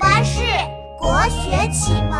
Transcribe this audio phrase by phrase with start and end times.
[0.00, 0.40] 巴士
[0.98, 2.18] 国学启蒙。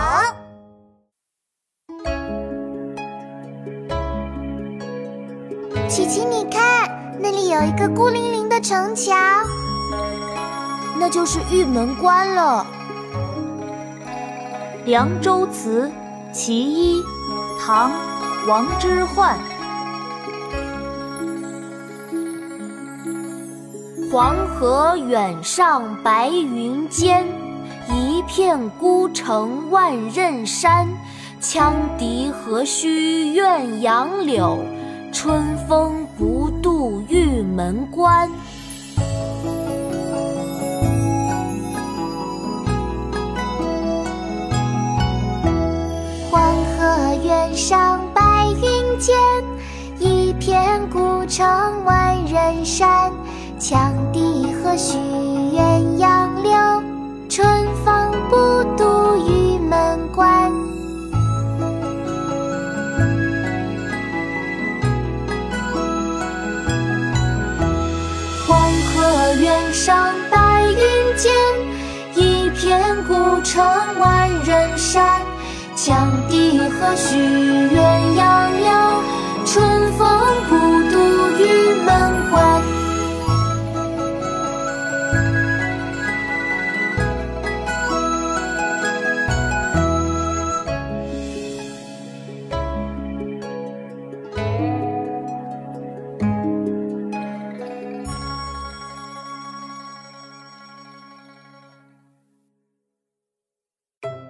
[5.88, 9.16] 琪琪，你看，那里有一个孤零零的城墙，
[10.98, 12.66] 那就是玉门关了。
[14.84, 15.90] 《凉州词·
[16.34, 17.00] 其一》
[17.58, 17.90] 唐·
[18.46, 19.34] 王之涣。
[24.12, 27.24] 黄河远上白云间，
[28.20, 30.86] 一片孤城万仞山。
[31.40, 34.58] 羌笛何须怨杨柳，
[35.10, 38.30] 春风不度玉门关。
[46.30, 46.42] 黄
[46.76, 49.16] 河远上白云间，
[49.98, 51.46] 一片孤城
[51.86, 53.10] 万仞山。
[53.58, 54.98] 羌笛何须
[69.82, 71.32] 上白云间，
[72.14, 73.64] 一片孤城
[73.98, 75.22] 万仞山。
[75.74, 77.16] 羌笛何须